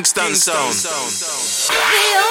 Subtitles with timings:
[0.00, 2.29] Kingston Sound.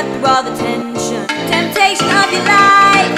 [0.00, 1.26] Cut through all the tension.
[1.28, 3.12] Temptation of your life.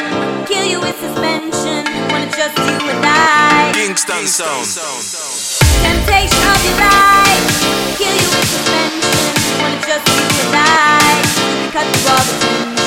[0.49, 1.85] Kill you with suspension.
[2.11, 3.73] When it's just you and I.
[3.75, 4.67] Kingston sound.
[5.87, 7.45] Temptation of your life.
[7.99, 9.35] Kill you with suspension.
[9.63, 11.23] When it's just you and I.
[11.39, 12.82] Can cut through all the tension.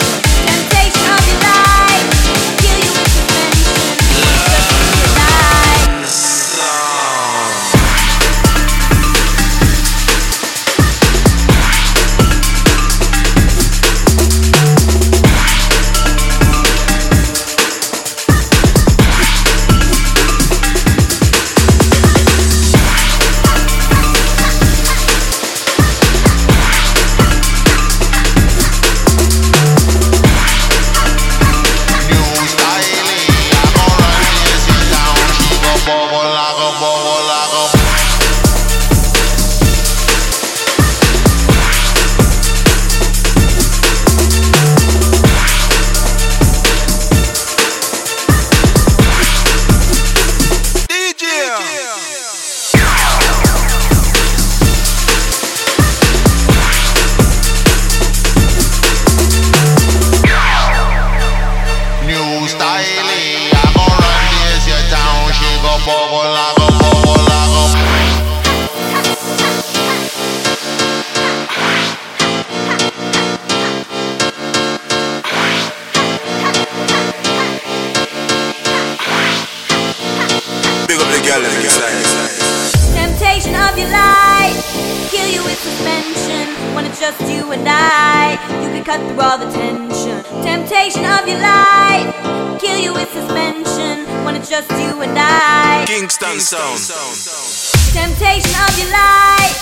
[81.25, 82.05] Girl in the side.
[82.93, 84.57] Temptation of your life.
[85.09, 86.45] Kill you with suspension.
[86.77, 88.37] When it's just you and I.
[88.61, 90.21] You can cut through all the tension.
[90.45, 92.13] Temptation of your life.
[92.61, 94.05] Kill you with suspension.
[94.23, 95.85] When it's just you and I.
[95.87, 96.77] Kingston sound.
[97.89, 99.57] Temptation of your life.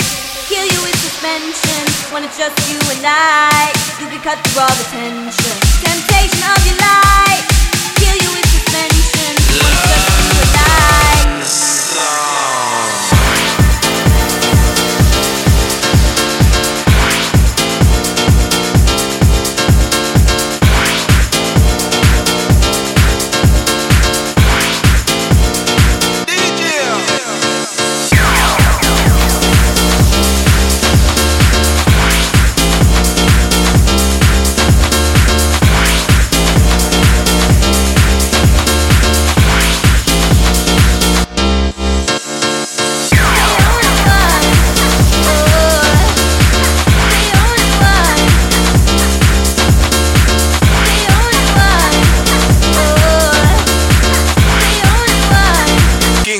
[0.52, 1.84] Kill you with suspension.
[2.12, 3.72] When it's just you and I.
[4.04, 5.56] You can cut through all the tension.
[5.80, 7.13] Temptation of your life.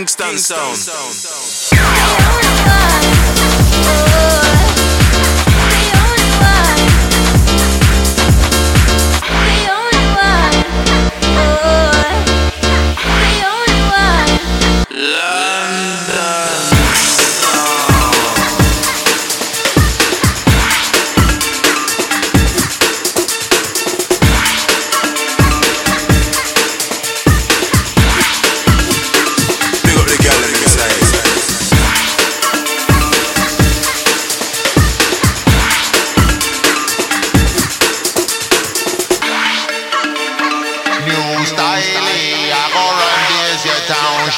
[0.04, 1.74] Kingston sound.
[3.72, 4.13] Big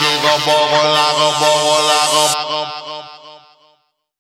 [0.02, 0.95] go bubble